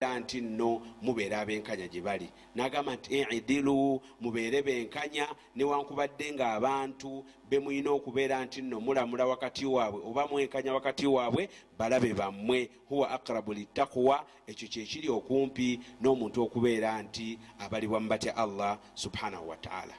[0.00, 2.30] nti nno mubeera abenkanya gye bali.
[2.54, 10.00] Nagamba nti idilu mubeere benkanya newankubadde nga abantu bemulina okubeera nti nno mulamula wakati waabwe
[10.06, 11.48] oba mwenkanya wakati waabwe
[11.78, 12.70] balabe bammwe.
[12.88, 19.94] Huwa akrabu litakuwa ekyo kyekiri okumpi n'omuntu okubeera nti abalibwa mu batya allah subhanahu wataala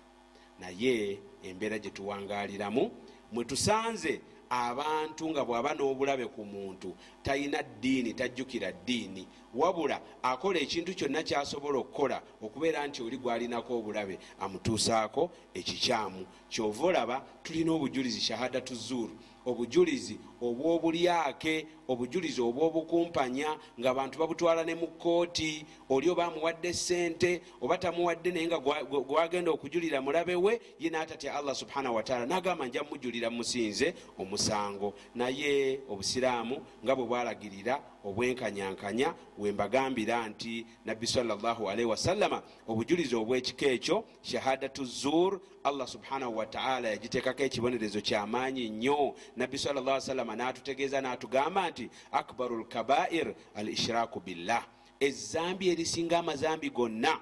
[0.60, 2.92] naye embeera gye tuwangaliramu
[3.32, 9.28] mwetusanze abantu nga bw'aba n'obulabe ku muntu talina ddiini tajjukira ddiini.
[9.54, 16.26] Wabula akola ekintu kyonna kyasobola okukola okubeera nti oli gwalinako obulabe amutuusaako ekikyamu.
[16.50, 19.14] Kyova olaba tulina obujulizi shahadatu zuru
[19.46, 27.78] obujulizi obwobulyake obujulizi obwobukumpanya nga abantu babutwala ne mu kooti oli oba amuwadde sente oba
[27.78, 33.30] tamuwadde naye nga gwagenda okujulira mulabe we ye natatya allah subhanahu wataala nagamba nja mujulira
[33.30, 34.94] musinze omusango.
[35.16, 44.86] Naye obusiraamu nga bwe bwalagirira obwenkanyankanya wembagambira nti nabbi salllahualaihi wasallama obujulizi obwekika ekyo shahadatu
[44.86, 49.16] zur allah subhanahu wataala yagiteekako ekibonerezo kyamaanyi nnyo.
[49.36, 54.66] Nabbi salllah salama natutegeeza natugamba nti akbaru lkabair al ishraku billah.
[55.00, 57.20] Ezambi erisinga amazambi gonna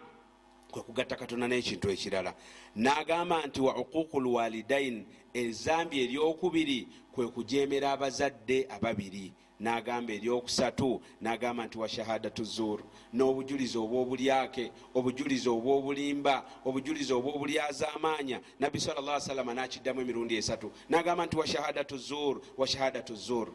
[0.72, 2.34] kwekugatta katonda n'ekintu ekirala.
[2.76, 11.78] N'agamba nti wa uququ lwalidain ezambi eryokubiri kwe kujemera abazadde ababiri n'agamba eryokusatu n'agamba nti
[11.78, 12.80] wa shahadatu zur
[13.14, 20.72] n'obujulizi obwobulyake obujulizi obwobulimba obujulizi obwobulyazamaanya nabbi sal salama nakiddamu emirundi esatu.
[20.90, 23.48] N'agamba nti wa shahadatu zur wa shahadatu zur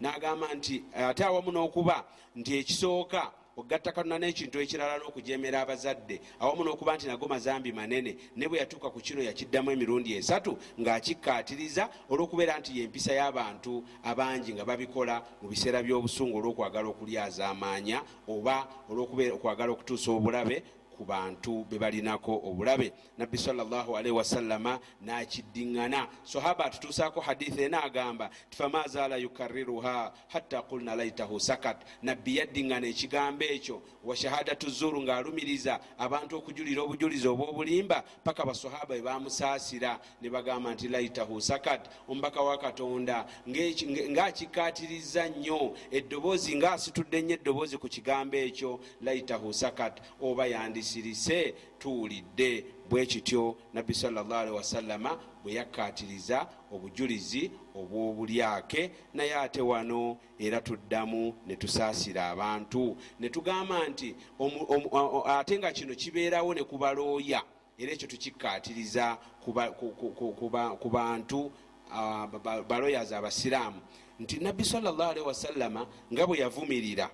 [0.00, 2.04] n'agamba nti ate awamu n'okuba
[2.36, 6.20] nti ekisooka ogatta katonda n'ekintu ekirala n'okujemera abazadde.
[6.40, 11.90] Awamu n'okuba nti nago mazambi manene ne bwe yatuuka ku kino yakiddamu emirundi esatu ng'akikkaatiriza
[12.10, 17.98] olw'okubeera nti yempisa y'abantu abangi nga babikola mu biseera by'obusungu olw'okwagala okulyazamaanya
[18.30, 18.56] oba
[18.90, 20.62] olw'okwagala okutuusa obulabe
[20.98, 22.92] ku bantu bebalinako obulabe.
[23.18, 26.08] Nabbi salllahualaihi wasallama nakiddiŋŋana.
[26.24, 31.76] Sohaba atutuusaako hadithi ena agamba tifamazala yukariruha hatta qulna laitahu sakat.
[32.02, 39.02] Nabbi yaddiŋŋana ekigambo ekyo wa shahadatu zuru ng'alumiriza abantu okujulira obujulizi obw'obulimba paka basohaba bwe
[39.02, 43.26] bamusaasira ne bagamba nti laitahu sakat omubaka wa katonda.
[43.46, 52.64] Ng'akikkaatiriza nnyo eddoboozi ng'asitudde nnyo eddoboozi ku kigambo ekyo laitahu sakat oba yandis sirise tuwulidde
[52.90, 58.90] bwe kityo nabbi salllahalihi wasallama bwe yakkaatiriza obujulizi obwobulyake.
[59.14, 64.14] Naye ate wano era tuddamu ne tusaasira abantu ne tugamba nti
[65.26, 67.42] ate nga kino kibeerawo ne kubalooya
[67.78, 69.18] era ekyo tukikkaatiriza
[70.80, 71.52] ku bantu
[72.68, 73.80] baloyazi abasiraamu.
[74.20, 77.10] Nti nabbi salllahalihi wasallama nga bwe yavumirira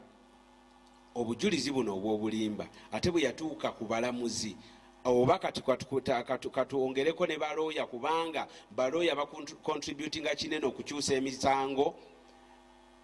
[1.15, 4.57] obujulizi buno obwobulimba ate bwe yatuuka ku balamuzi
[5.05, 11.95] oba katwongereko ne balooya kubanga balooya bakontributinga kinene okukyusa emisango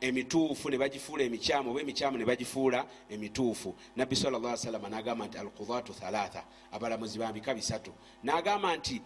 [0.00, 3.74] emituufu nebagifuula emikyamu oba emikyamu nebagifuula emituufu.
[3.96, 7.92] Nabbi sal salama nagamba nti alqudatu thalatha abalamuzi bambika bisatu.
[8.22, 9.02] Nagamba nti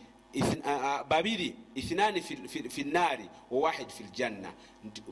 [1.09, 2.23] babiri ithinani
[2.69, 4.53] fi nnaari wawahid fi ljanna.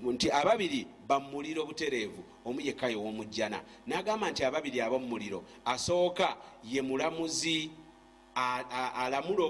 [0.03, 7.71] Nti ababiri bamuliro butereevu omu yekkayo owomujjana nagamba nti ababiri abomuliro asooka ye mulamuzi
[8.35, 9.45] alamula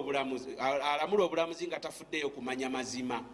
[1.24, 3.24] obulamuzi nga tafuddeyo kumanya mazima.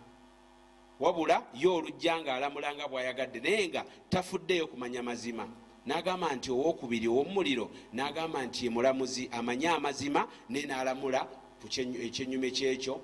[1.01, 5.49] Wabula ye olujja nga alamula nga bwayagadde naye nga tafuddeyo kumanya mazima.
[5.87, 11.27] Nagamba nti owokubiri owomuliro nagamba nti ye mulamuzi amanye amazima naye nalamula
[11.67, 13.01] ekyenyume kyekyo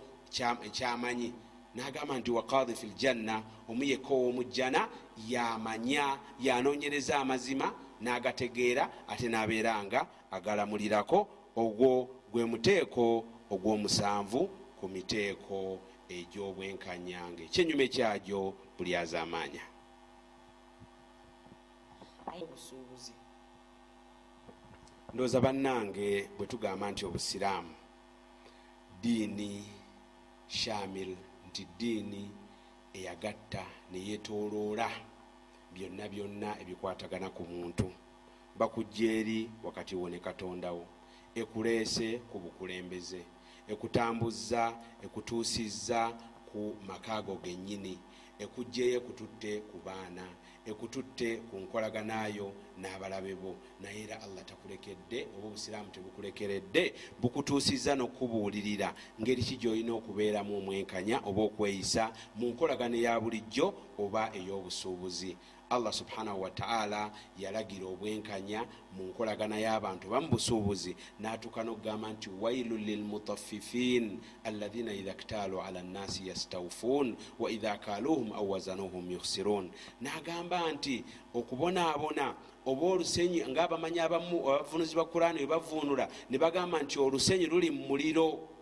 [0.66, 1.32] ekyamanyi
[1.74, 4.88] nagamba nti waqadi fi ljanna omuyeka owomujjana
[5.28, 7.66] yamanya yanonyereza amazima
[8.00, 11.18] nagategeera ate nabeeranga agalamulirako
[11.56, 14.40] ogwo gwe muteeko ogwomusanvu
[14.78, 15.58] ku miteeko
[16.08, 18.40] egyobwenkanyanga ekyenyume kyagyo
[18.76, 19.64] buli azamanya
[25.12, 27.74] ndowooza bannange bwe tugamba nti obusiraamu
[29.04, 29.64] diini
[30.48, 31.16] shamil
[31.48, 32.30] nti diini
[32.94, 34.88] eyagatta neyetoloola
[35.74, 37.86] byonna byonna ebikwatagana ku muntu.
[38.58, 40.84] Bakujja eri wakati wo ne katondawo
[41.40, 43.20] ekuleese ku bukulembeze
[43.72, 44.62] ekutambuza
[45.04, 46.00] ekutuusizza
[46.48, 47.94] ku makaago gennyini
[48.42, 50.24] ekugjeyo ekututte ku baana
[50.66, 53.56] ekututte ku nkolaganayo n'abalabe bo.
[53.80, 58.94] Naye era allah takulekedde oba obusiraamu tebukulekeredde bukutuusiza n'okubuulirira.
[59.20, 65.36] Ngeri ki gyolina okubeeramu omwenkanya oba okweyisa mu nkolagano eya bulijjo oba ey'obusuubuzi
[65.70, 68.66] allah subhanahu wataala yalagira obwenkanya
[68.96, 77.16] mu nkolagana y'abantu bamubusuubuzi natuka nokugamba nti wailu lilmutaffifin alaina idha ktaalu ala nnasi yastawfun
[77.38, 79.70] wa idha kaluhum au wazanuhum yukhsirun
[80.00, 82.34] nagamba nti okubonaabona
[82.66, 88.53] oba olusenyi ngaabamanyi abamu abavunuzi ba kurani webavunula ne bagamba nti olusenyi luli mu muliro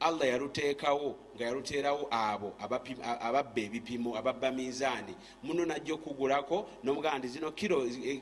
[0.00, 5.14] allah yaluteekawo nga yaluteerawo abo ababba ebipimo ababba minzaani.
[5.42, 7.50] Muno najja okugulako nomugamba nti zino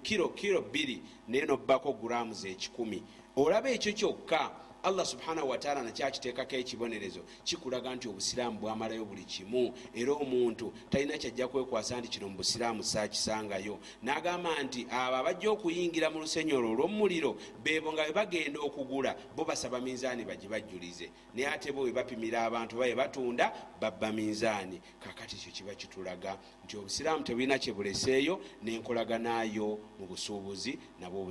[0.03, 3.03] kiro kiro bbiri naye nobbako guramuzi ekikumi
[3.37, 4.51] olaba ekyo kyokka
[4.89, 9.75] allah subhanahu wataala nakyakiteekako ekibonerezo kikulaga nti obusiraamu bwamalayo buli kimu.
[9.95, 16.11] Era omuntu talina kyajja kwekwasa nti kino mu busiraamu sakisangayo nagamba nti abo abajja okuyingira
[16.11, 21.83] mu lusenyi olwo olwomuliro bebo nga bebagenda okugula bo basaba minzaani bagibajjulize naye ate bo
[21.83, 24.81] webapimira abantu baye batunda babba minzaani.
[25.01, 30.79] Kakati ekyo kiba kitulaga nti obusiraamu tebulina kyebuleseeyo nenkolaganayo mu busuubuzi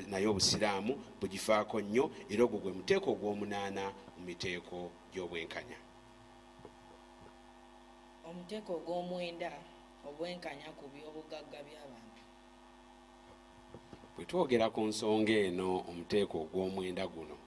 [0.07, 3.15] naye obusiraamu bugifaako nnyo era ogwo gwe muteeko
[3.47, 5.77] ogw'omunaana mu miteeko gy'obwenkanya
[8.27, 9.49] omuteeko ogw'omwenda
[10.07, 12.21] obwenkanya ku byobugagga by'abantu.
[14.15, 17.37] Bwe twogera ku nsonga eno omuteeko ogw'omwenda guno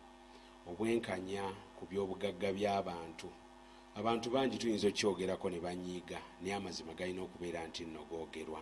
[0.70, 1.44] obwenkanya
[1.76, 3.28] ku byobugagga by'abantu
[3.98, 8.60] abantu bangi tuyinza okyogerako ne banyiiga naye amazima galina okubeera nti nno googerwa.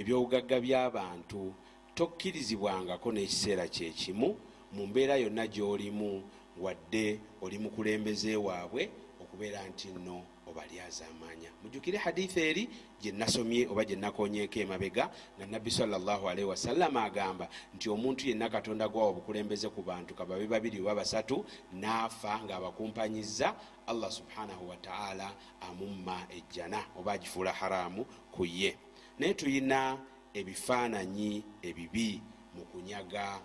[0.00, 1.54] Ebyobugagga by'abantu
[1.94, 4.28] tokkirizibwangako n'ekiseera kyekimu
[4.74, 6.10] mu mbeera yonna gy'olimu
[6.60, 8.90] wadde oli mukulembeze waabwe
[9.22, 12.68] okubeera nti nno obalyazaamanya mujjukire haditha eri
[13.00, 19.68] gyenasomye oba gyenakonyeko emabega nga nabbi salllahalaihi wasallama agamba nti omuntu yenna katonda gwawa obukulembeze
[19.68, 23.54] ku bantu kababe babiri oba basatu naafa ngaabakumpanyiza
[23.86, 25.28] allah subhanahu wataala
[25.60, 28.76] amumma ejjana oba agifuula haramu ku ye.
[29.18, 29.98] Naye tuyina
[30.34, 32.22] ebifaananyi ebibi
[32.54, 33.40] mu kunyaga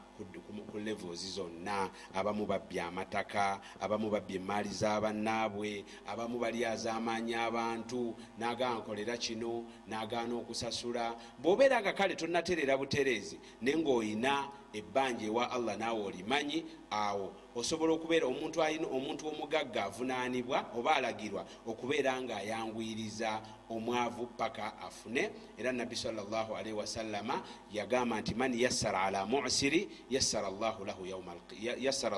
[0.72, 1.90] ku levels zonna.
[2.14, 8.16] Abamu babbya amataka abamu babbya emaali z'abannaabwe abamu balyazaamaanya abantu.
[8.38, 15.78] Nagaana nkolera kino nagaana okusasula bw'obeera nga kale tonaterera butereezi naye ngaoyina ebbanja ewa allah
[15.78, 23.42] naawe olimanyi awo osobola okubeera omuntu alina omuntu omugagga avunaanibwa oba alagirwa okubeera nga ayangwiriza
[23.70, 25.30] omwavu paka afune.
[25.58, 27.42] Era nabbi salllahalaihi wasallama
[27.72, 30.50] yagamba nti man yassara ala musiri yassara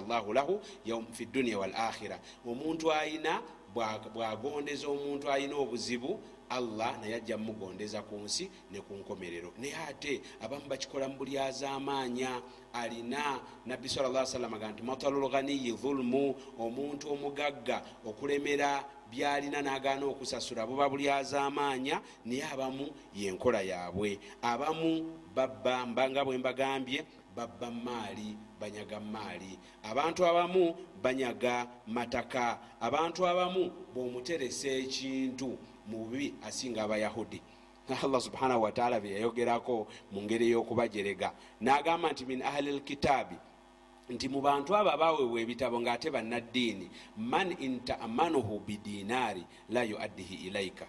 [0.01, 0.59] llahu lahu
[1.11, 3.41] fi dunia wal akhira omuntu ayina
[3.73, 6.19] bwagondeza omuntu alina obuzibu
[6.49, 9.53] allah naye ajja mumugondeza ku nsi ne ku nkomerero.
[9.57, 12.41] Naye ate abamu bakikola mu buli azaamaanya
[12.73, 20.67] alina nabbi sala salama ga nti matalul ghaniyi dhulmu omuntu omugagga okulemera byalina nagaana okusasula
[20.67, 22.85] buba buli azaamaanya naye abamu
[23.15, 24.19] yenkola yaabwe.
[24.41, 29.59] Abamu babba nga bwe mbagambye babba maali banyaga maali.
[29.83, 32.59] Abantu abamu banyaga mataka.
[32.79, 35.57] Abantu abamu bwomuteresa ekintu
[35.87, 37.41] mubi asinga abayahudi.
[38.03, 41.33] Allah subhanahu wataala byeyayogerako mu ngeri y'okubajerega.
[41.61, 43.35] Nagamba nti min ahli lkitaabi
[44.09, 46.87] nti mu bantu abo abaweebwa ebitabo ngaate bannaddiini
[47.17, 50.87] man intaamanuhu bidinaari la yuaddihi ilaika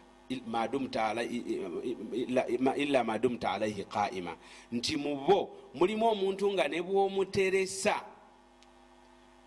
[2.76, 4.36] illa madumta alaihi qaima.
[4.72, 7.94] Nti mubo mulimu omuntu nga ne bwomuteresa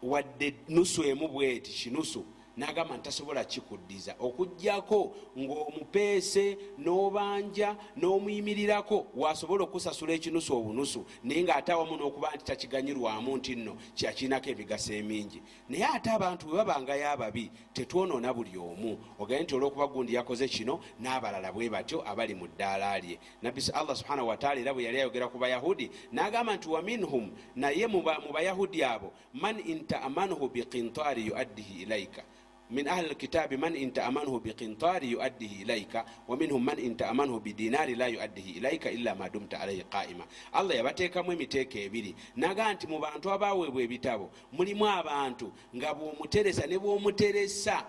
[0.01, 2.25] wadde nusu emu bweti kinusu
[2.57, 4.15] nagamba ntasobola kikuddiza.
[4.19, 13.55] Okugjako ngaomupeese n'obanja n'omuyimirirako wasobola okusasula ekinusu obunusu naye ngaate awamu n'okuba nti takiganyirwamu nti
[13.55, 15.41] nno kyakiinako emigaso emingi.
[15.69, 18.97] Naye ate abantu bwe babangayo ababi tetwonoona buli omu.
[19.19, 23.19] Ogaye nti olwokuba gundi yakoze kino n'abalala bwe batyo abali mu ddaala lye.
[23.41, 27.87] Nabbi allah subhanahu wataala era bwe yali ayogera ku bayahudi n'agamba nti wa minhum naye
[27.87, 28.01] mu
[28.33, 32.23] bayahudi abo man intaamanuhu biqintari yuaddihi ilaika
[32.69, 38.91] min ahli lkitabi man intaamanuhu biqintari yuaddihi ilaika waminhum man intaamanuhu bidinari la yuaddihi ilaika
[38.91, 44.29] illa ma dumta alaihi qaima allah yabateekamu emiteeko ebiri naga nti mu bantu abaweebwa ebitabo
[44.51, 47.85] mulimu abantu nga bwomuteresa ne bwomuteresa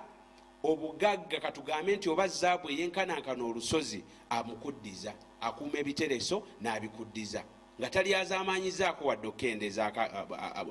[0.63, 7.43] obugagga katugambe nti oba zaabu eyenkanankana olusozi amukuddiza akuuma ebitereso n'abikuddiza
[7.79, 9.93] nga tali azaamanyizaako wadde okukendeza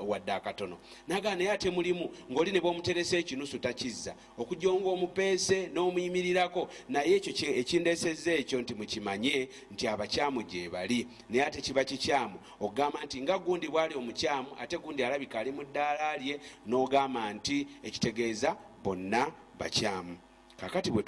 [0.05, 0.77] wadde akatono.
[1.07, 4.15] Naga naye ate mulimu ngaoli ne bwomuteresa ekinusu takizza.
[4.37, 11.07] Okujonga omupeese n'omuyimirirako naye ekyo ekindeseza ekyo nti mukimanye nti abakyamu gye bali.
[11.29, 15.63] Naye ate kiba kikyamu okugamba nti nga gundi bwali omukyamu ate gundi alabika ali mu
[15.63, 20.17] ddaala lye n'ogamba nti ekitegeeza bonna bakyamu
[20.57, 21.03] kakati bwe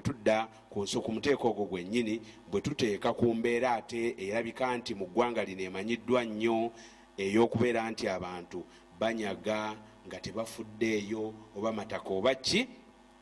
[0.00, 5.06] tudda ku nso- ku muteeko ogwo gwennyini bwe tuteeka ku mbeera ate erabika nti mu
[5.06, 6.70] ggwanga lino emanyiddwa nnyo
[7.18, 8.64] ey'okubeera nti abantu
[8.98, 12.66] banyaga nga tebafuddeeyo oba mataka oba ki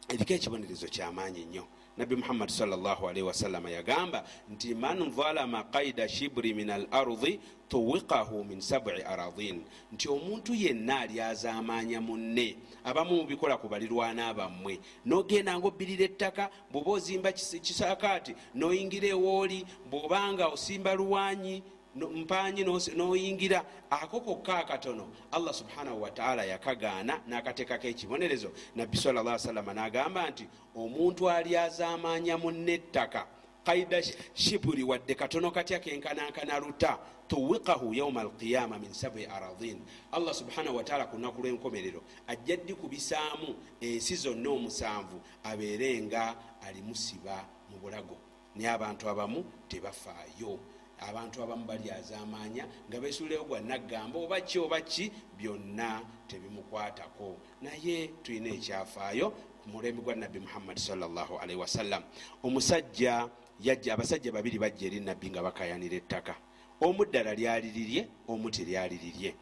[0.08, 1.64] eriko ekibonerezo kyamaanyi nnyo
[1.99, 8.61] nabbi muhammadi salli wasalama yagamba nti man zalama qaida shibri min al ardi tuwiqahu min
[8.61, 14.80] sabi aradin nti omuntu yenna alyazaamaanya munne abamu mubikola ku balirwana bammwe.
[15.04, 21.62] Nogenda ngaobbirira ettaka bweoba ozimba kis- kisakaati noyingira ewooli bwobanga osimba luwanyi
[21.97, 22.64] mpanyi
[22.97, 30.47] noyingira ako kokka akatono allah subhanahu wataala yakagaana n'akateekako ekibonerezo nabbi salla salama n'agamba nti
[30.76, 33.26] omuntu alyazaamaanya munne ettaka
[33.64, 34.02] kaida
[34.35, 39.78] shiburi wadde katono katya kenkanankana luta tuwiqahu yauma alqiyama min sabi aradin
[40.12, 47.47] allah subhanahu wataala ku lunaku lw'enkomerero ajja ddi kubisaamu ensi zonna omusanvu abeere nga alimusiba
[47.70, 48.16] mu bulago.
[48.54, 50.59] Naye abantu abamu tebafaayo
[51.00, 57.37] abantu abamu balyazaamaanya nga besulewo gwa naggamba oba ki oba ki byonna tebimukwatako.
[57.62, 59.30] Naye tulina ekyafaayo
[59.62, 62.02] ku mulembe gwa nabbi muhammadi salllahalaihi wasallam.
[62.42, 63.28] Omusajja
[63.61, 66.35] yajja abasajja babiri bajja eri nabbi nga bakayanira ettaka.
[66.80, 69.35] Omu ddala lyalirirye omu teryalirirye.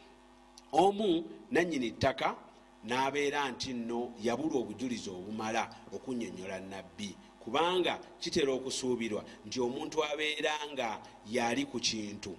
[0.72, 2.36] Omu nanyini ttaka
[2.84, 5.62] n'abeera nti nno yabula obujulizi obumala
[5.94, 7.16] okunyonyola nabbi
[7.48, 12.36] kubanga kitera okusuubirwa nti omuntu abeera nga yali ku kintu.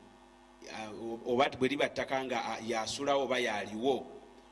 [0.70, 0.94] Ah,
[1.26, 4.06] oba bwe liba ttaka nga ah, yasulawo oba yaliwo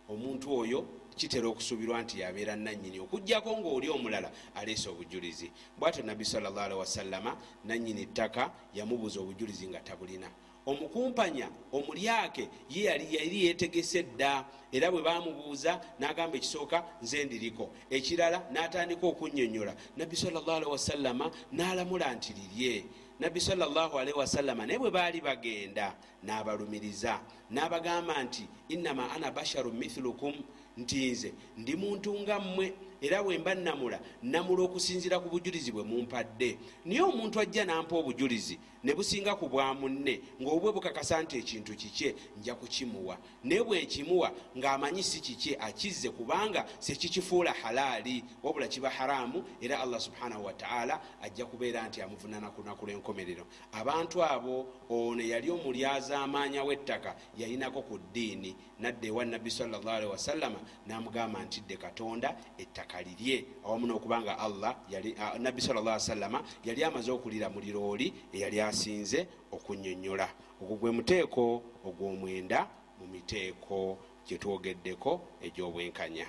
[0.10, 0.80] omuntu oyo
[1.14, 5.52] kitera okusuubirwa nti yabeera nanyini okugjako ngaoli omulala aleese obujulizi.
[5.78, 10.30] Bwatyo nabbi salli wasallama nanyini ttaka yamubuuza obujulizi nga tabulina
[10.68, 17.72] omukumpanya omulyake ye yali yetegese dda era bwe bamubuuza n'agamba ekisooka nze ndiriko.
[17.90, 22.84] Ekirala n'atandika okunyonyola nabbi salllahalihi wasallama n'alamula nti lirye.
[23.20, 27.20] Nabbi salllahalihi wasallama naye bwe baali bagenda n'abalumiriza
[27.50, 30.34] n'abagamba nti innama ana basharu mithlukum.
[30.78, 32.74] Nti nze ndi muntu nga mmwe.
[33.02, 36.58] Era bwe mba namula namula okusinzira ku bujulizi bwe mumpadde.
[36.86, 42.16] Naye omuntu ajja nampa obujulizi ne businga ku bwa munne ng'obwe bukakasa nti ekintu kikye
[42.40, 43.18] nja kukimuwa.
[43.44, 50.46] Naye bwekimuwa ng'amanyi si kikye akizze kubanga sekikifuula halaali wabula kiba haramu era allah subhanahu
[50.46, 53.46] wataala ajja kubeera nti amuvunana ku lunaku lw'enkomerero.
[53.72, 61.44] Abantu abo ono yali omulyazaamaanya w'ettaka yayinako ku ddiini nadda ewa nabbi salllahalihi wasallama n'amugamba
[61.44, 63.46] nti dde katonda ettaka lirye.
[63.66, 64.76] Awamu n'okubanga allah
[65.20, 70.28] ah, nabbi sallallahu alaihi wasallama yali amaze okulira mu lirooli eyali asinze okunyonyola.
[70.62, 71.44] Ogwo gwe muteeko
[71.88, 72.60] ogw'omwenda
[73.00, 75.12] mu miteeko gye twogeddeko
[75.46, 76.28] egy'obwenkanya.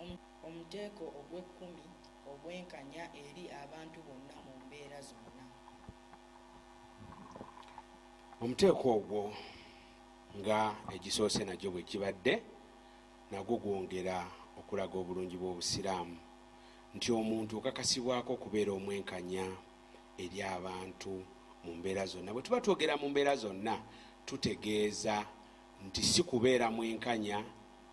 [0.00, 1.84] Omu- omuteeko ogw'ekkumi
[2.30, 5.44] obwenkanya eri abantu bonna mu mbeera zonna.
[8.42, 9.22] Omuteeko ogwo
[10.38, 10.58] nga
[10.94, 12.34] egisoose nagyo bwe kibadde
[13.30, 14.16] nagwo gwongera
[14.58, 16.16] okulaga obulungi bw'obusiraamu
[16.94, 19.46] nti omuntu okakasibwako okubeera omwenkanya
[20.18, 21.24] eri abantu
[21.64, 22.32] mu mbeera zonna.
[22.32, 23.74] Bwe tuba twogera mu mbeera zonna
[24.26, 25.26] tutegeeza
[25.86, 27.44] nti si kubeera mwenkanya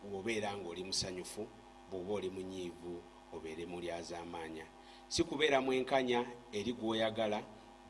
[0.04, 1.48] bwobeera ngaoli musanyufu
[1.92, 3.02] bwoba oli munyiivu
[3.36, 4.66] obeere mulyazaamaanya
[5.08, 7.44] si kubeera mwenkanya eri gwoyagala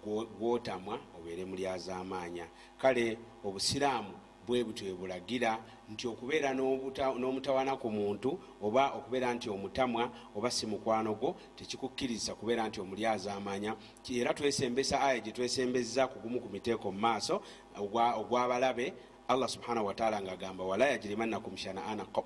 [0.03, 2.45] gwo- gwotamwa obeere mulyazaamaanya
[2.77, 4.13] kale obusiraamu
[4.47, 5.59] bwe butyo bwebulagira
[5.91, 12.67] nti okubeera n'omutawana ku muntu oba okubeera nti omutamwa oba si mukwano gwo tekikukkiriza kubeera
[12.67, 17.41] nti omulyazaamaanya Ki- era twesembesa aya gye twesembeza ku gumu ku miteeko mu maaso
[17.75, 18.93] ogwa- ogw'abalabe
[19.27, 21.57] allah subhanahu wataala ngaagamba wala yajirimannakum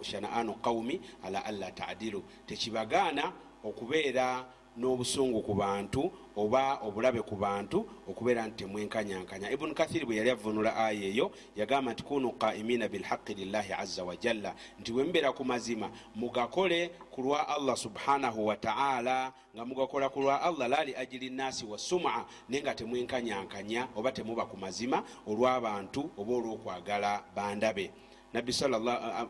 [0.01, 2.23] shanaanu qaumi ala alla tadilu.
[2.45, 4.45] Tekibagaana okubeera
[4.77, 10.75] n'obusungu ku bantu oba obulabe ku bantu okubeera nti temwenkanyankanya ibuni kathiri bwe yali avunula
[10.75, 16.91] aya eyo yagamba nti kunu qaimina bilhaqi lillahi aza wajalla nti bwemubeera ku mazima mugakole
[17.11, 22.63] ku lwa allah subhanahu wataala nga mugakola ku lwa allah lali ajiri nasi wasuma naye
[22.63, 27.91] nga temwenkanyankanya oba temuba ku mazima olw'abantu oba olw'okwagala bandabe
[28.33, 28.53] nabbi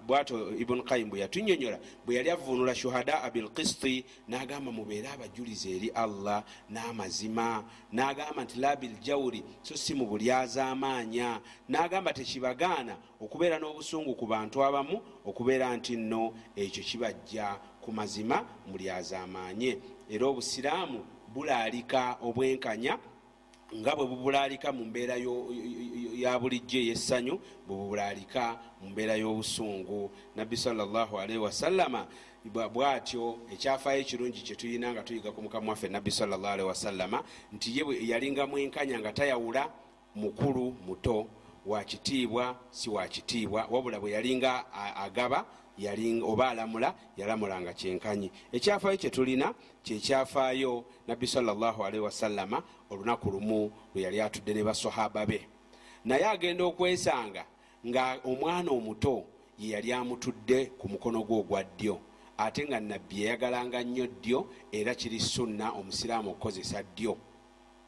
[0.07, 6.43] bwato ibuni kayim bwe yatunyonyola bwe yali avunula shuhadaa bilkisti n'agamba mubeere abajulizi eri allah
[6.69, 14.63] n'amazima n'agamba nti la biljawuri so si mu bulyazaamaanya n'agamba tekibagaana okubeera n'obusungu ku bantu
[14.63, 19.77] abamu okubeera nti nno ekyo kibajja ku mazima mulyazaamaanye
[20.09, 20.99] era obusiraamu
[21.33, 22.97] bulaalika obwenkanya
[23.75, 25.15] nga bwe bubulalika mu mbeera
[26.15, 30.11] ya bulijjo ey'essanyu bwe bubulalika mu mbeera y'obusungu.
[30.35, 32.07] Nabbi salllahu alaihi wasallama
[32.45, 37.23] bwa- bw'atyo ekyafaayo ekirungi kyetulina nga tuyiga ku mukama waffe nabbi salllah alihi wasallama
[37.53, 39.69] nti ye yalinga mwenkanya nga tayawula
[40.15, 41.27] mukulu muto
[41.65, 45.45] wakitiibwa si wakitiibwa wabula bwe yalinga agaba
[46.23, 48.31] oba alamula yalamulanga kyenkanyi.
[48.51, 55.47] Ekyafaayo kyetulina kyekyafaayo nabbi salllahalihi wasallama olunaku lumu lwe yali atudde ne basahaba be.
[56.05, 57.45] Naye agenda okwesanga
[57.87, 59.25] nga omwana omuto
[59.59, 61.99] ye yali amutudde ku mukono gwe ogwa ddyo.
[62.37, 67.17] Ate nga nabbi yayagalanga nnyo ddyo era kiri sunna omusiraamu okukozesa ddyo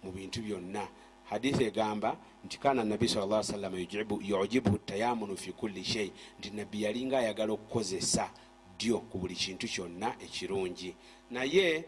[0.03, 0.87] mu bintu byonna.
[1.29, 7.19] Hadithi egamba nti kana nabi sal salama yujibuhu tayamunu fi kulli shei nti nabbi yalinga
[7.19, 8.29] ayagala okukozesa
[8.75, 10.95] ddyo ku buli kintu kyonna ekirungi.
[11.31, 11.85] Naye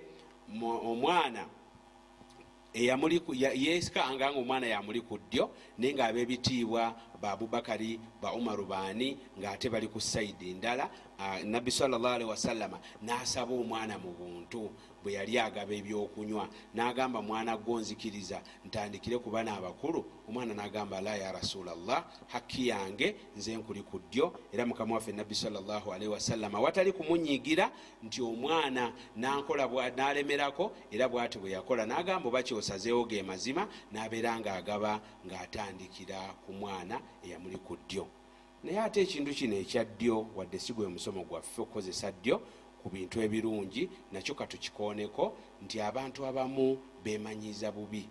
[0.63, 1.45] omwana
[2.75, 9.69] yesikanga nga omwana yamuli ku ddyo naye nga ab'ebitiibwa ba abubakari ba umaru baani ng'ate
[9.69, 10.89] bali ku saidi ndala
[11.43, 14.69] nabbi salllahalihi wasallama n'asaba omwana mu buntu
[15.05, 20.01] bwe yali agaba ebyokunywa n'agamba mwana gonzikiriza ntandikire ku bana abakulu.
[20.27, 24.33] Omwana n'agamba la ya rasulallah hakki yange nze nkuli ku ddyo.
[24.51, 27.71] Era mukama waffe nabbi salllahalihi wasallama watali kumunyigira
[28.03, 35.01] nti omwana nankola n'alemerako era bwati bwe yakola n'agamba oba kyosazeewo ge mazima n'abeera ng'agaba
[35.25, 38.07] ng'atandikira ku mwana eyamuli ku ddyo.
[38.65, 42.41] Naye ate ekintu kino ekya ddyo wadde si gwe musomo gwaffe okukozesa ddyo
[42.85, 45.33] ku bintu ebirungi nakyo katukikooneko
[45.65, 48.05] nti abantu abamu beemanyiiza bubi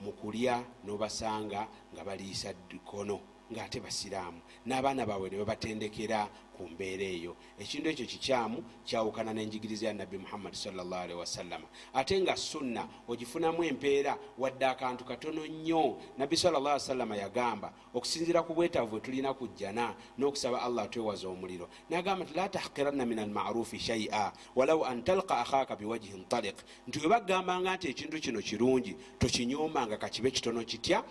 [0.00, 2.56] mu kulya n'obasanga nga baliisa
[2.88, 3.20] kono
[3.52, 4.40] ng'ate basiraamu.
[4.64, 6.24] N'abaana baabwe ne babatendekera
[6.56, 7.36] ku mbeera eyo.
[7.58, 14.18] Ekintu ekyo kikyamu kyawukana n'enjigiriza ya nabbi muhammadi salllahalihi wasallama ate nga sunna ogifunamu empeera
[14.38, 15.98] wadde akantu katono nnyo.
[16.18, 21.68] Nabbi sallallahu alaihi wasallama yagamba okusinziira ku bwetaavu bwe tulina kujjana n'okusaba allah twewaza omuliro.
[21.90, 26.56] Nagamba nti la tahkiranna min almarufi shaia walau an talqa akhaka biwajihin taliq.
[26.86, 31.02] Nti we bagambanga nti ekintu kino kirungi tokinyoomanga kakibe kitono kitya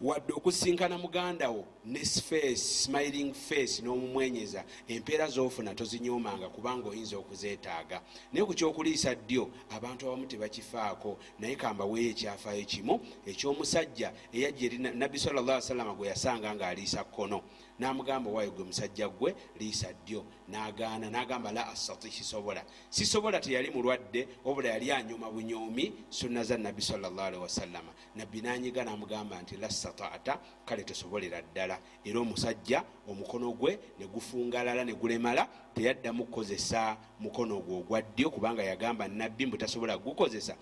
[0.00, 8.02] wadde okusinkana mugandawo ne face smiling face n'omumwenyeza empeera zofuna tozinyomanga kubanga oyinza okuzeetaaga.
[8.32, 15.18] Naye ku kyokuliisa ddyo abantu abamu tebakifaako naye kambaweeyo ekyafaayo kimu ekyomusajja eyajja eri nabbi
[15.18, 17.42] salla salama gwe yasanga ng'aliisa kkono
[17.78, 20.24] namugamba waayo gwe musajja gwe liisa ddyo.
[20.48, 22.64] Nagaana nagamba la astati sisobola.
[22.88, 29.42] Sisobola teyali mulwadde wabula yali anyuma bunyoomi sunna za nabbi salllahalihi wasallama nabbi nanyiga namugamba
[29.42, 31.78] nti la statata kale tosobolera ddala.
[32.04, 39.46] Era omusajja omukono gwe negufungalala negulemala teyaddamu kukozesa mukono gwe ogwa ddyo kubanga yagamba nabbi
[39.46, 40.56] mbu tasobola gukozesa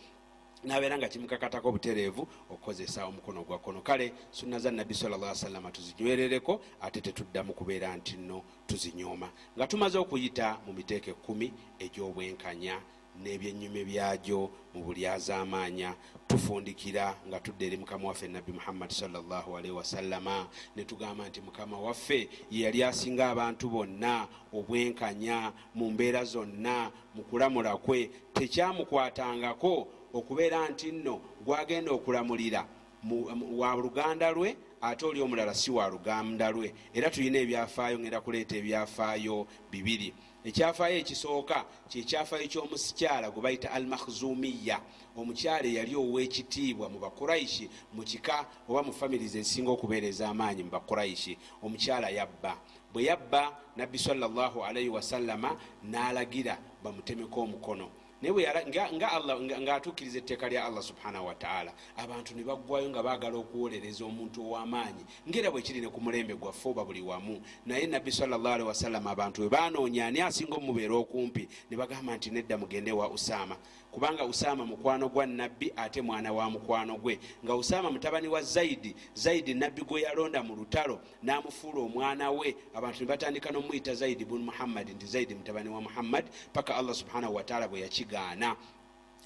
[0.64, 6.60] nabeera nga kimukakatako obutereevu okukozesa omukono gwa kono kale sunna za nabbi salla salama tuzinywerereko
[6.80, 9.28] ate tetuddamu kubeera nti nno tuzinyooma.
[9.56, 12.76] Nga tumaze okuyita mu miteeko ekumi egy'obwenkanya
[13.22, 15.94] n'ebyenyume byagyo mu buli azaamaanya
[16.26, 22.28] tufundikira nga tudde eri mukama waffe nabbi muhammadi salllahalihi wasallama ne tugamba nti mukama waffe
[22.50, 30.92] ye yali asinga abantu bonna obwenkanya mu mbeera zonna mu kulamula kwe tekyamukwatangako okubeera nti
[30.92, 32.66] nno gwagenda okulamulira
[33.02, 36.74] mu- mu- wa luganda lwe ate oli omulala si wa luganda lwe.
[36.94, 40.12] Era tulina ebyafaayo ngenda kuleeta ebyafaayo bibiri.
[40.44, 44.80] Ekyafaayo ekisooka kyekyafaayo ky'omusikyala gwe bayita al makhzumiya
[45.16, 51.38] omukyala eyali ow'ekitiibwa mu bakuraishi mu kika oba mu famirizi ezisinga okubeera ez'amaanyi mu bakuraishi
[51.64, 52.56] omukyala yabba.
[52.92, 57.88] Bwe yabba nabbi sallallahu alaihi wasallama n'alagira bamutemeko omukono
[58.22, 63.36] naye nga- Allah- nga- ng'atuukiriza etteeka lya allah subhanahu wataala abantu ne baggwayo nga baagala
[63.38, 67.42] okuwolereza omuntu ow'amaanyi ngaera bwe kiri ne ku mulembe gwaffe oba buli wamu.
[67.66, 72.56] Naye nabbi salllahalihi wasallama abantu bwe banoonya ani asinga omubeera okumpi ne bagamba nti nedda
[72.58, 73.56] mugende wa usaama.
[73.90, 77.18] Kubanga usaama mukwano gwa nabbi ate mwana wa mukwano gwe.
[77.44, 82.56] Nga usaama mutabani wa zaidi zaidi nabbi gwe yalonda mu lutalo n'amufuula omwana we.
[82.74, 87.34] Abantu ne batandika n'omuyita zaidi bunu muhammadi nti zaidi mutabani wa muhammad paka allah subhanahu
[87.34, 88.56] wataala bwe yakigaana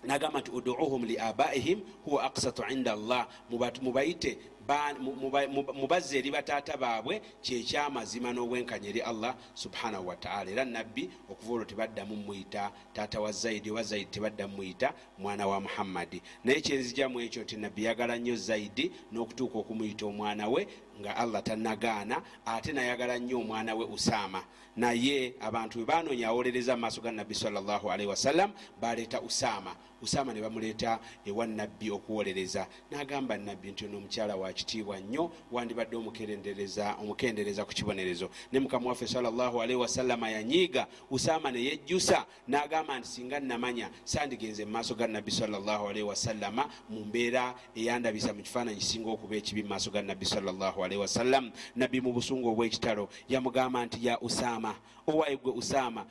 [0.04, 2.92] nagamba nti uduuhum liabaihim huwa aksatu inda
[3.50, 4.38] Mubatu- mubayite
[4.68, 10.64] ba- mu- muba- muba- mubazza eri bataata baabwe kyekyamazima n'obwenkanya eri allah subhanahu wataala era
[10.64, 16.22] nabbi okuva olwo tebaddamu muyita taata wa zaidi oba zaidi tebaddamu muyita mwana wa muhammadi
[16.44, 20.68] naye kyenzijamu ekyo nti nabbi yagala nnyo zaidi n'okutuuka okumuyita omwana we
[21.00, 24.42] nga allah tanagaana ate nayagala nnyo omwana we usaama.
[24.76, 28.50] Naye abantu bwe banoonya awolereza mu maaso ga nabbi salllahualaihi wasallam
[28.80, 29.76] baleeta usaama.
[30.02, 32.66] Usaama ne bamuleeta ewa nabbi okuwolereza.
[32.90, 38.30] N'agamba nabbi nti ono omukyala wa kitiibwa nnyo wandibadde omukendereza ku kibonerezo.
[38.52, 44.72] Ne mukama waffe salllahualaihi wasallama yanyiiga usaama ne yejjusa n'agamba nti singa namanya sandigenze mu
[44.72, 49.90] maaso ga nabbi salllahualaihi wasallama mu mbeera eyandabisa mu kifaananyi kisinga okuba ekibi mu maaso
[49.90, 54.74] ga nabbi salllahualaihi wasallam nabbi mu busungu obw'ekitalo yamugamba nti ya usaama
[55.08, 56.04] owaye gwe usaama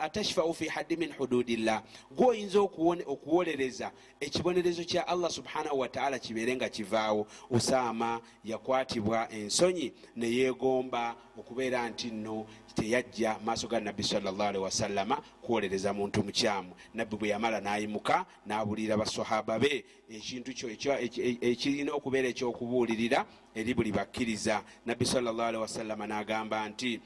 [0.00, 1.82] atashfau fi haddi min hududillah.
[2.10, 9.92] Gwe oyinza okuwone- okuwolereza ekibonerezo kya allah subhanahu wataala kibeere nga kivaawo usaama yakwatibwa ensonyi
[10.16, 16.74] neyegomba okubeera nti nno teyajja maaso ga nabbi salllahalihi wasallama kuwolereza muntu mukyamu.
[16.94, 23.24] Nabbi bwe yamala nayimuka n'abuulirira basahaba be ekintu kyo ekya- eki- ekirina okubeera ekyokubuulirira
[23.54, 24.62] eri buli bakkiriza.
[24.86, 27.00] Nabbi salllahalihi wasallama n'agamba nti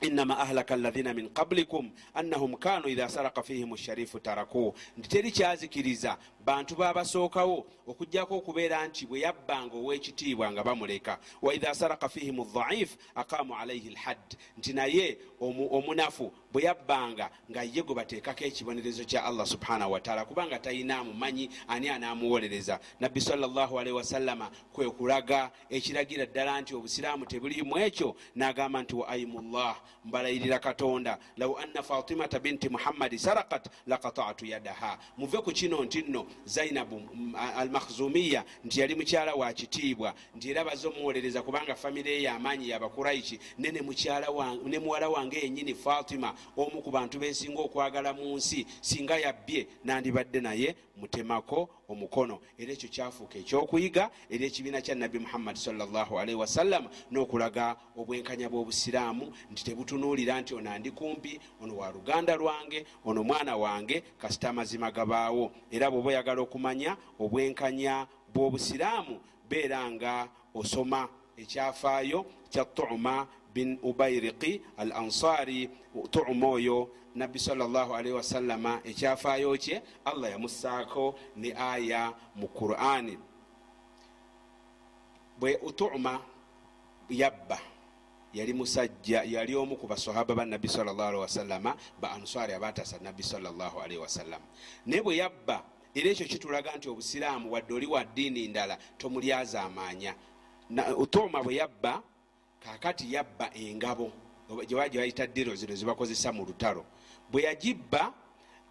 [0.00, 4.74] inama ahlaka alaina min qablikum annahum kanu idha saraka fihim sharifu tarakuhu.
[4.96, 6.16] Nti teri kyazikiriza
[6.50, 11.18] bantu babasookawo okugjako okubeera nti bwe yabbanga ow'ekitiibwa nga bamuleka.
[11.42, 17.62] Wa idha saraka fihim dhaif aqamu alaihi lhadd nti naye omu- omunafu bwe yabbanga nga
[17.62, 23.94] ye gwe bateekako ekibonerezo kya allah subhanahu wataala kubanga talina amumanyi ani anamuwolereza nabbi salllahalihi
[23.96, 31.18] wasallama kwe kulaga ekiragira ddala nti obusiraamu tebulimu ekyo n'agamba nti wa aimullah mbalayirira katonda
[31.36, 34.98] lau anna fatimata binti muhammadi sarakat lakatatu yadaha.
[35.18, 40.64] Muve ku kino nti nno zainabu mm, almakhzumiya nti yali mukyala wa kitiibwa nti era
[40.64, 47.18] baze omuwolereza kubanga famire ye yamaanyi yabakuraishi ne muwala wange yenyini fatima omu ku bantu
[47.18, 52.40] bensinga okwagala mu nsi singa yabbye nandibadde naye mutemako omukono.
[52.58, 59.64] Era ekyo kyafuuka ekyokuyiga eri ekibiina kya nabbi muhammadi salllahualaihi wasallam n'okulaga obwenkanya bw'obusiraamu nti
[59.64, 65.50] tebutunuulira nti ono andi kumpi ono wa luganda lwange ono mwana wange kasita amazima gabaawo
[65.70, 74.92] era bw'oba oyagala okumanya obwenkanya bw'obusiraamu beera nga osoma ekyafaayo kya tuma bin ubairiki al
[74.92, 75.70] ansari
[76.10, 83.18] tuma oyo nabbi salllahualaihi wasallama ekyafaayo kye allah yamussaako ne aya mu qurani
[85.38, 86.20] bwe tuma
[87.08, 87.58] yabba
[88.34, 93.98] yali musajja yali omu ku basahaba ba nabbi salllahalihi wasallama ba ansari abatasa nabbi salllahualaihi
[93.98, 94.44] wasallama
[94.86, 100.14] naye bwe yabba era ekyo kitulaga nti obusiraamu wadde oli wa ddiini ndala tomulyazaamaanya
[101.10, 102.02] tuma bwe yabba
[102.62, 104.12] kakati yabba engabo
[104.50, 106.84] oba gye bayita diro zino zebakozesa mu lutalo
[107.32, 108.12] bwe yagibba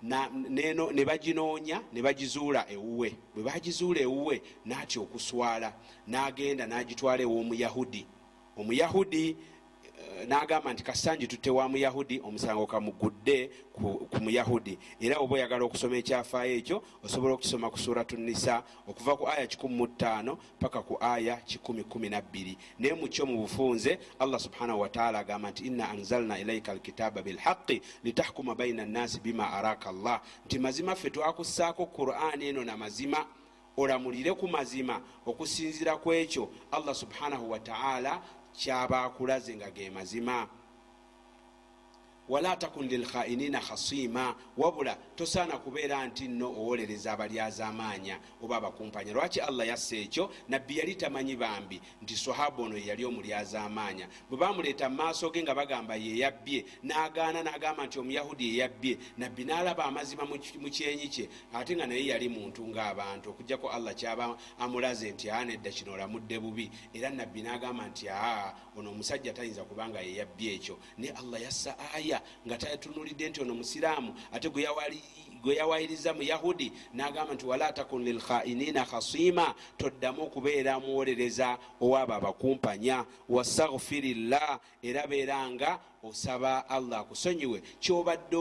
[0.03, 3.15] neno- ne baginoonya ne bagizuula ewuwe.
[3.35, 5.73] Bwe bagizuula ewuwe naatya okuswala
[6.07, 8.05] n'agenda n'agitwala ew'omuyahudi
[8.57, 9.35] omuyahudi
[10.27, 12.21] n'agamba nti kasanji tutte wa muyahudi?
[12.23, 14.77] Omusango kamugudde ku muyahudi.
[15.01, 20.37] Era oba oyagala okusoma ekyafaayo ekyo osobola okukisoma ku suratu nisa okuva ku aya 15
[20.59, 26.39] paka ku aya 112 naye mukyo mu bufunze allah subhanahu wataala agamba nti inna anzalna
[26.39, 32.63] ilaika alkitaba bilhaqi litahkuma baina nnasi bima araka llah nti mazima ffe twakussaako qur'ani eno
[32.63, 33.25] na mazima
[33.77, 38.21] olamulire ku mazima okusinzira ku ekyo allah subhanahu wataala
[38.59, 40.47] kyaba akulaze nga ge mazima.
[42.29, 49.13] Wala takun lilkhainina khasima wabula tosaana kubeera nti nno owolereza abalyazaamaanya oba abakumpanya.
[49.13, 50.31] Lwaki allah yassa ekyo?
[50.47, 55.51] Nabbi yali tamanyi bambi nti sahaba ono yeyali omulyazaamaanya bwe bamuleeta mu maaso ge nga
[55.55, 60.39] bagamba yeyabbye n'agaana n'agamba nti omuyahudi yeyabbye nabbi n'alaba amazima mu
[60.71, 63.29] kyenyi kye ate nga naye yali muntu ng'abantu.
[63.35, 66.71] Okugjako allah kyaba amulaze nti aa nedda kino olamudde bubi.
[66.93, 70.79] Era nabbi n'agamba nti aa ono omusajja tayinza kubanga yeyabbye ekyo.
[70.97, 75.03] Naye allah yassa aya nga tatunulidde nti ono musiraamu ate gwe yawali-
[75.43, 83.05] gwe yawayiriza muyahudi n'agamba nti wala takun lilkhainina khasima toddamu okubeera muwolereza owaabo abakumpanya.
[83.29, 88.37] Wastaghfirillah era beeranga osaba allah akusonyiwe kyobadde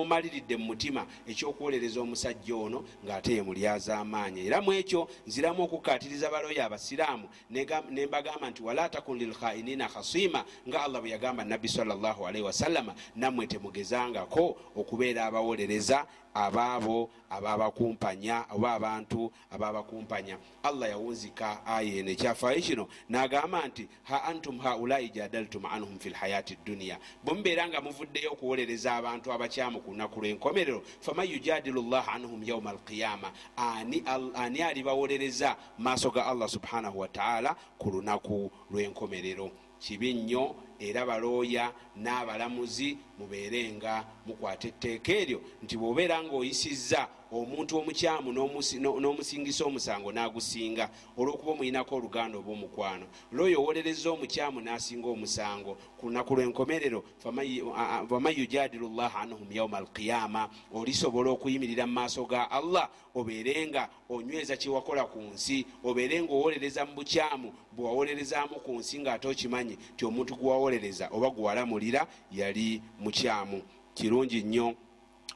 [0.00, 6.64] omaliridde mu mutima ekyokuwolereza omusajja ono ng'ate ye mulyazaamaanya era mu ekyo nziramu okukatiriza baloyo
[6.64, 12.94] abasiraamu ne mbagamba nti wala takun lilkhainina khasima nga allah bwe yagamba nabbi salllahualaihi wasallama
[13.16, 22.84] nammwe temugezangako okubeera abawolereza abaabo ababakumpanya oba abantu ababakumpanya allah yawunzika aya eno ekyafaayo kino
[23.10, 26.93] n'agamba nti ha antum haulai jadaltum anhum fi lhayati dduniya
[27.24, 33.32] bwemubeera nga muvuddeyo okuwolereza abantu abakyamu ku lunaku lw'enkomerero faman yujadilu llah anhum yauma alqiyama.
[33.56, 39.50] Ani, alibawolereza maaso ga allah subhanahu wataala ku lunaku lw'enkomerero?
[39.78, 49.64] Kibi nnyo era balooya n'abalamuzi mubeerenga mukwata etteeka eryo nti bw'obeera ng'oyisizza omuntu omukyamu n'omusingisa
[49.64, 53.06] omusango n'agusinga olw'okuba omuyinako oluganda oba omukwano.
[53.32, 57.04] Looyo owolereza omukyamu n'asinga omusango ku lunaku lw'enkomerero
[58.08, 65.04] faman yujadilu llah anhum yauma alqiyama olisobola okuyimirira mu maaso ga allah obeerenga onyweza kyewakola
[65.04, 71.30] ku nsi obeerenga owolereza mu bukyamu bwewawolerezaamu ku nsi ng'ate okimanyi ti omuntu gwewawolereza oba
[71.30, 73.62] gwewalamulira yali mukyamu.
[73.94, 74.74] Kirungi nnyo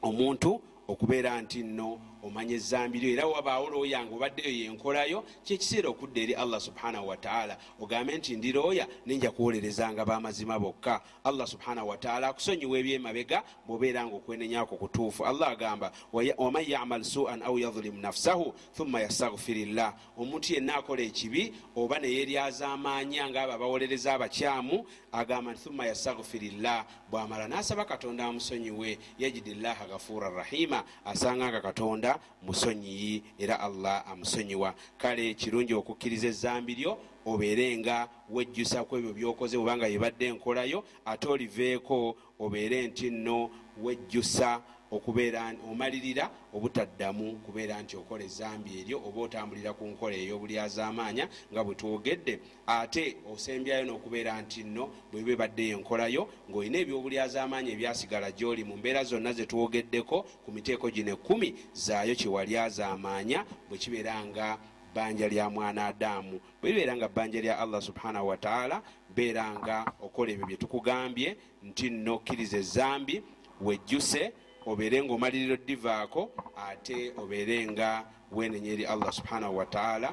[0.01, 1.89] omuntu okubeera nti nno
[2.23, 3.09] omanya ezambi lyo.
[3.13, 9.31] Era wabaawo looyanga obaddeyo yenkolayo kyekiseera okudda eri allah subhanahu wataala ogambe nti ndirooya nenja
[9.31, 11.01] kuwolerezanga bamazima bokka.
[11.23, 15.25] Allah subhanahu wataala akusonyiwa ebyemabega bwobeera nga okwenenyako kutuufu.
[15.25, 19.93] Allah agamba waman yamal suan au yadhlim nafsahu thumma yastaghfirillah.
[20.17, 26.85] Omuntu yenna akola ekibi oba neyeryaza amaanya ngaabo abawolereza abakyamu agamba nti thumma yastaghfirillah.
[27.11, 28.97] Bwamala nasaba katonda amusonyiwe.
[29.19, 32.08] Yajidillaha ghafura rahima asanga nga katonda
[32.41, 34.73] musonyiyi era allah amusonyiwa.
[34.97, 41.27] Kale kirungi okukkiriza ezambi lyo obeere nga wejjusa ku ebyo byokoze obanga yebadde enkolayo ate
[41.27, 43.49] oliveeko obeere nti nno
[43.83, 51.61] wejjusa okubeera omalirira obutaddamu kubeera nti okola ezambi eryo oba otambulira ku nkola ey'obulyazaamaanya nga
[51.63, 52.33] bwe twogedde.
[52.67, 59.33] Ate osembyayo n'okubeera nti nno bweba ebaddeyo enkolayo ng'olina ebyobulyazaamaanya ebyasigala gy'oli mu mbeera zonna
[59.33, 64.57] ze twogeddeko ku miteeko gino ekkumi zaayo kyewalyazaamaanya bwe kibeera nga
[64.91, 68.81] bbanja lya mwana adamu bwe libeera nga bbanja lya allah subhanahu wataala
[69.15, 73.15] beera nga okola ebyo bye tukugambye nti nno kkiriza ezambi
[73.61, 74.33] wejjuse
[74.65, 76.31] obeere nga omaliriro divaako
[76.69, 80.09] ate obeere nga wenenya eri allah subhanahu wataala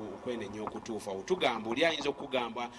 [0.00, 2.70] okwenenya okutuufu awo tugamba oli ayinza okugamba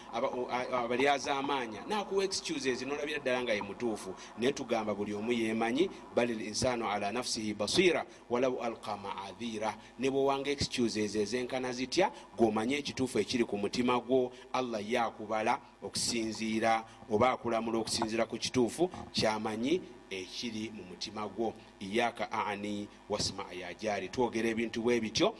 [0.73, 4.15] abalyazaamaanya nakuwa excuses nolabira ddala nga ye mutuufu.
[4.37, 9.75] Naye tugamba buli omu yemanyi bali linsanu ala nafsihi basira walau alqa maadhira.
[9.99, 16.83] Ne bwewanga excuses ezenkana zitya gomanye ekituufu ekiri ku mutima gwo allah ye akubala okusinziira
[17.11, 19.81] oba akulamula okusinziira ku kituufu kyamanyi
[20.11, 21.53] ekiri mu mutima gwo.
[21.79, 25.35] Iyaka ani wasima yajari twogera ebintu bwe bityo.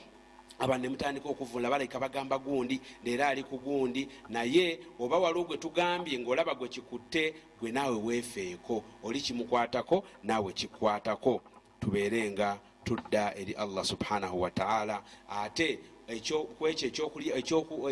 [0.60, 4.08] Abantu nemutandika okuvunula baleka bagamba gundi leero ali ku gundi.
[4.30, 8.84] Naye oba waliwo gwe tugambye ngaolaba gwe kikutte gwe naawe weefeeko.
[9.04, 11.42] Oli kimukwatako naawe kikwatako.
[11.80, 15.80] Tubeere nga tudda eri allah subhanahu wataala ate
[16.58, 17.12] kwekyo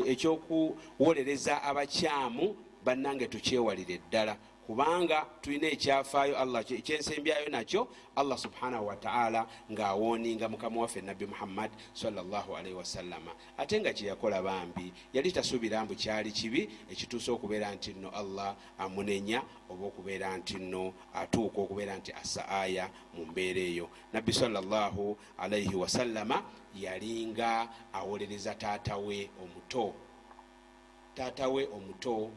[0.05, 4.37] ekyokuwolereza abakyamu bannange tukyewalire ddala
[4.69, 12.77] kubanga tulina ekyafaayo allah ekyensembyayo nakyo allah subhanahu wataala ngaawoninga mukama waffe nabbi muhammad salllahalaihi
[12.77, 18.55] wasallama ate nga kyeyakola bambi yali tasuubira mbu kyali kibi ekituusa okubeera nti nno allah
[18.77, 23.89] amunenya oba okubeera nti nno atuuka okubeera nti assa aya mu mbeera eyo.
[24.13, 26.43] Nabbi sallallahu alaihi wasallama
[26.75, 29.93] yalinga awolereza taatawe omuto.
[31.15, 32.29] Taatawe omuto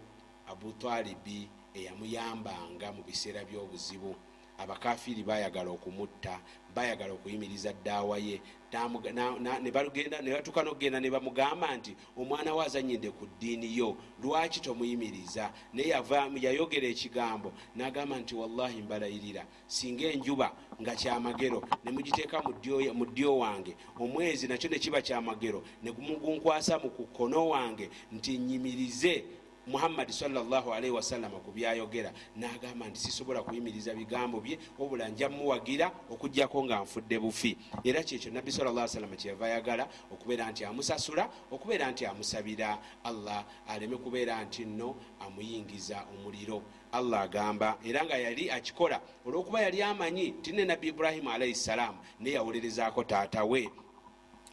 [0.48, 4.14] abutalibi eyamuyambanga mu biseera by'obuzibu.
[4.58, 6.38] Abakafiri bayagala okumutta
[6.74, 8.40] bayagala okuyimiriza ddaawa ye.
[8.72, 15.52] Ne batuuka nokugenda ne bamugamba nti omwana we azanyide ku ddiini yo lwaki tomuyimiriza?
[15.72, 15.92] Naye
[16.40, 24.48] yayogera ekigambo n'agamba nti wallahi mbalayirira singa enjuba nga kyamagero nemugiteeka mu ddyo wange omwezi
[24.48, 29.24] nakyo ne kiba kyamagero nemugunkwasa mu kukono wange nti nyimirize
[29.66, 36.64] muhammadi salllahalaihi wasallama ku byayogera nagamba nti sisobola kuyimiriza bigambo bye wabula nja muwagira okugjako
[36.64, 37.56] nga nfudde bufi.
[37.84, 42.78] Era kyekyo nabbi salla salama kyeyava ayagala okubeera nti amusasula okubeera nti amusabira.
[43.04, 46.62] Allah aleme kubeera nti nno amuyingiza omuliro.
[46.92, 51.98] Allah agamba era nga yali akikola olwokuba yali amanyi ti ne nabbi ibrahimu alaihi salaamu
[52.20, 53.81] naye yawolerezaako taatawe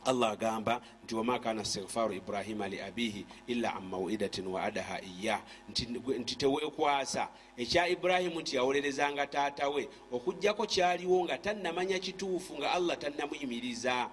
[0.05, 5.41] allah agamba nti wama kana stigfaru ibrahima li abihi illa an mawidatin waadaha iyah
[6.19, 7.29] nti tewekwasa.
[7.57, 14.09] Ekya iburahimu nti yawolerezanga taatawe okugjako kyaliwo nga tannamanya kituufu nga allah tannamuyimiriza.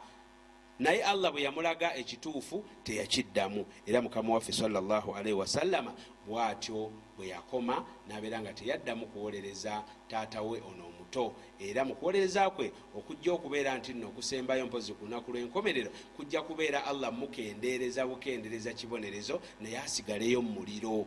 [0.78, 3.66] Naye allah bwe yamulaga ekituufu teyakiddamu.
[3.86, 5.94] Era mukama waffe salllahalaihi wasallama
[6.26, 13.32] bwatyo bwe yakoma nabeera nga teyaddamu kuwolereza taatawe ono buto era mu kuwolereza kwe okujja
[13.32, 19.78] okubeera nti nno okusembayo mpozi ku lunaku lw'enkomerero kujja kubeera allah mukendeereza bukendeereza kibonerezo naye
[19.78, 21.06] asigaleyo mu muliro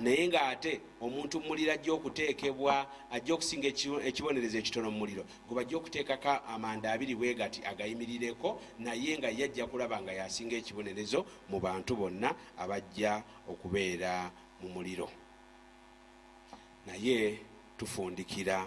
[0.00, 5.76] naye ngaate omuntu muliro ajja okuteekebwa ajja okusinga ekibo- ekibonerezo ekitono mu muliro gwe bajja
[5.80, 11.96] okuteekako amanda abiri bwe gati agayimirireko naye nga yajja kulaba nga yasinga ekibonerezo mu bantu
[11.96, 15.08] bonna abajja okubeera mu muliro.
[16.86, 17.38] Naye
[17.78, 18.66] tufundikira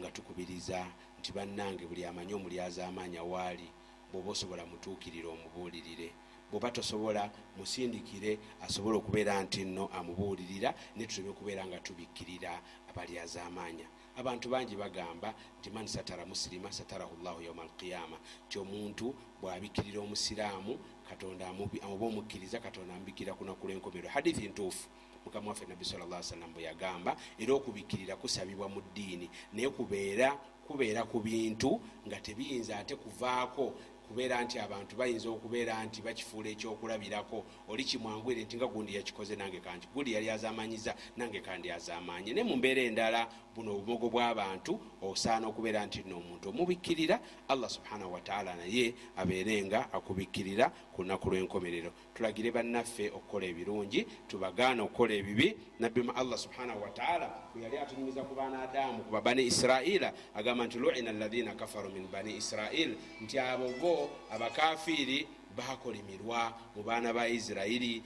[0.00, 0.86] nga tukubiriza
[1.18, 3.68] nti bannange buli amanyi omulyaza amaanya waali
[4.12, 6.08] bw'oba osobola mutuukirire omubuulirire.
[6.50, 7.22] Bw'oba tosobola
[7.56, 12.52] musindikire asobole okubeera nti nno amubuulirira ne tuleme okubeera nga tubikkirira
[12.90, 13.86] abalyaza amaanya
[14.20, 18.16] abantu bangi bagamba nti man satara musirima satarahu llahu yauma alqiyama.
[18.46, 19.06] Nti omuntu
[19.40, 20.72] bw'abikkirira omusiraamu
[21.08, 21.44] katonda
[21.92, 24.88] oba omukkiriza katonda amubikkirira kunaku lwenkomero hadithi ntuufu
[25.24, 29.30] mukama waffe nabbi salla sallam bwe yagamba era okubikkirira kusabibwa mu ddiini.
[29.52, 33.74] Naye kubeera kubeera ku bintu nga tebiyinza ate kuvaako
[34.10, 37.44] kubeera nti abantu bayinza okubeera nti bakifuula ekyokulabirako.
[37.68, 42.32] Oli kimwangwire nti nga gundi yakikoze nange kanti gundi yali azamanyiza nange kandi azamanye.
[42.32, 48.12] Naye mu mbeera endala buno obumogo bw'abantu osaana okubeera nti no omuntu omubikkirira allah subhanahu
[48.12, 51.92] wataala naye abeerenga akubikkirira ku lunaku lw'enkomerero.
[52.14, 55.56] Tulagire bannaffe okukola ebirungi tubagaana okukola ebibi.
[55.80, 60.66] Nabbi mu allah subhanahu wataala bwe yali atunyumiza ku baana adamu ku babani isiraila agamba
[60.66, 62.96] nti luina alaina kafaru min bani israil.
[63.20, 68.02] Nti abo bo abakafiiri bakolimirwa mu baana ba isirairi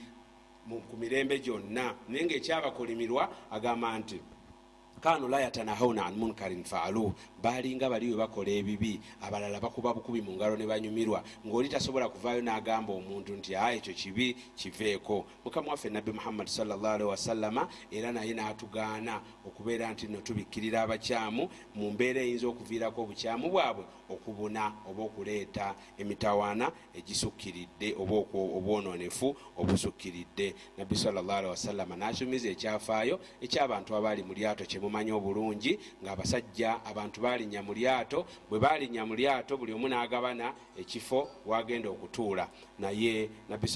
[0.65, 1.95] ku mirembe gyonna.
[2.07, 4.21] Naye ngaekyabakolimirwa agamba nti
[5.05, 7.13] kanu la yatanahawuna an munkarin faaluh
[7.43, 11.21] balinga bali we bakola ebibi abalala bakuba bukubi mu ngalo ne banyumirwa.
[11.45, 15.25] Ngaoli tasobola kuvaayo n'agamba omuntu nti a ekyo kibi kiveeko.
[15.45, 21.91] Mukama waffe nabbi muhammadi salllahalihi wasallama era naye n'atugaana okubeera nti no tubikkirira abakyamu mu
[21.91, 30.55] mbeera eyinza okuviirako obukyamu bwabwe okubuna oba okuleeta emitawaana egisukkiridde oba obwononefu obusukkiridde.
[30.77, 37.73] Nabbi salllahalihi wasallama n'akyumiza ekyafaayo ekyabantu abaali mu lyato kyemumanyi obulungi ng'abasajja abantu balinnya mu
[37.73, 42.47] lyato bwe balinnya mu lyato buli omu n'agabana ekifo wagenda okutuula.
[42.79, 43.67] Naye nabbi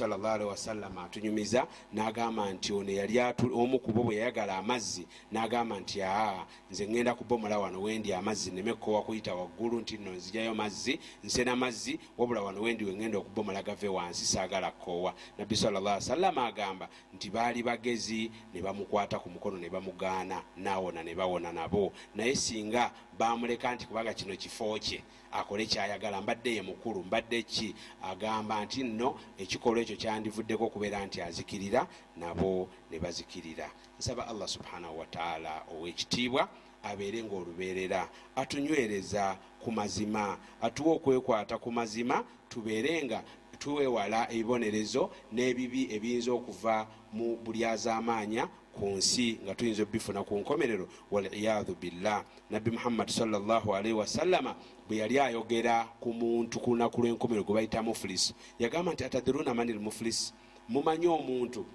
[0.48, 3.20] wasallama atunyumiza n'agamba nti ono yali
[3.54, 8.52] omu ku bo bwe yayagala amazzi n'agamba nti aa nze ŋŋenda kubomola wano wendi amazzi
[8.52, 13.88] nemekkowa kuyita waggulu nti nno nzijayo mazzi nsena mazzi wabula wano wendi weŋŋenda okubomola gave
[13.88, 19.70] wansi saagala kkoowa nabbi sallallahu sallama agamba nti baali bagezi ne bamukwata ku mukono ne
[19.70, 21.92] bamugaana naawona ne bawona nabo.
[22.16, 27.76] Naye singa bamuleka nti kubanga kino kifo kye akole kyayagala mbadde ye mukulu mbadde ki?
[28.04, 33.72] Agamba nti nno ekikolwa ekyo kyandivuddeko okubeera nti azikirira nabo ne bazikirira.
[34.00, 36.48] Nsaba allah subhanahu wataala ow'ekitiibwa
[36.84, 43.24] abeere ngaolubeerera atunywereza ku mazima atuwa okwekwata ku mazima tubeere nga
[43.60, 48.48] tuwewala ebibonerezo n'ebibi ebiyinza okuva mu bulyazaamaanya
[48.80, 52.24] ku nsi nga tuyinza obifuna ku nkomerero waliyadhu billah.
[52.50, 54.56] Nabbi muhammadi salllahalaihi wasallama
[54.88, 59.74] bwe yali ayogera ku muntu ku lunaku lw'enkomerero gwe bayita mufulisi yagamba nti atadhiruna mani
[59.74, 60.34] lmufulisi
[60.70, 61.66] mumanyi omuntu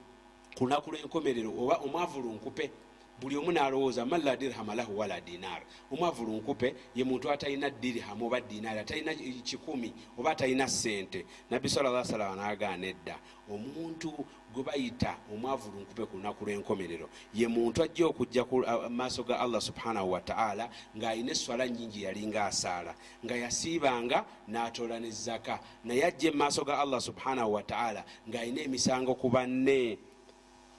[0.56, 2.70] ku lunaku lw'enkomerero oba omwavulunkupe
[3.20, 5.62] buli omu nalowooza man la dirhama lahu wala dinar?
[5.92, 12.36] Omwavulunkupe ye muntu atalina dirhamu oba dinaari atalina kikumi oba atalina sente nabbi sala salama
[12.36, 13.18] nagaana edda.
[13.50, 14.12] Omuntu
[14.54, 20.12] gwe bayita omwavulunkupe ku lunaku lw'enkomerero ye muntu ajja okujja ku maaso ga allah subhanahu
[20.12, 27.00] wataala ng'alina eswala nyingi yalinga asaala nga yasiibanga n'atoola nezaka naye ajja emaaso ga allah
[27.00, 29.98] subhanahu wataala ng'alina emisango ku banne.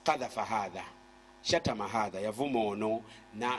[0.05, 0.94] Kadhafa hatha
[1.45, 3.01] shatama hatha yavuma ono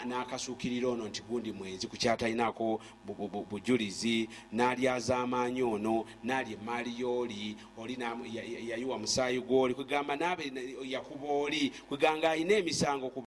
[0.07, 2.81] nakasuukirira ono nti gundi mwenzi kukyatalinako
[3.51, 7.99] bujulizi nalyazaamaanyi ono nalya emaali yooli oli
[8.71, 10.53] yayiwa musaayi gwoli kwegamba nabe
[10.85, 13.26] yakuba oli kweganga alina emisango ku